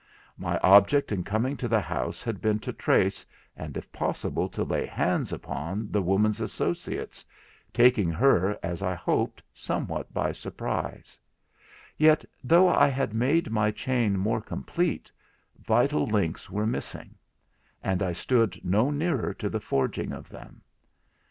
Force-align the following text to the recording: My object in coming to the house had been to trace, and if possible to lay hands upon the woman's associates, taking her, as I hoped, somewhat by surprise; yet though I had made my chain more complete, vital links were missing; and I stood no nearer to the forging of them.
My 0.39 0.57
object 0.63 1.11
in 1.11 1.23
coming 1.23 1.55
to 1.57 1.67
the 1.67 1.79
house 1.79 2.23
had 2.23 2.41
been 2.41 2.57
to 2.61 2.73
trace, 2.73 3.23
and 3.55 3.77
if 3.77 3.91
possible 3.91 4.49
to 4.49 4.63
lay 4.63 4.83
hands 4.83 5.31
upon 5.31 5.91
the 5.91 6.01
woman's 6.01 6.41
associates, 6.41 7.23
taking 7.71 8.09
her, 8.09 8.57
as 8.63 8.81
I 8.81 8.95
hoped, 8.95 9.43
somewhat 9.53 10.11
by 10.11 10.31
surprise; 10.31 11.19
yet 11.99 12.25
though 12.43 12.67
I 12.67 12.87
had 12.87 13.13
made 13.13 13.51
my 13.51 13.69
chain 13.69 14.17
more 14.17 14.41
complete, 14.41 15.11
vital 15.63 16.07
links 16.07 16.49
were 16.49 16.65
missing; 16.65 17.13
and 17.83 18.01
I 18.01 18.11
stood 18.13 18.59
no 18.65 18.89
nearer 18.89 19.35
to 19.35 19.49
the 19.51 19.59
forging 19.59 20.13
of 20.13 20.29
them. 20.29 20.63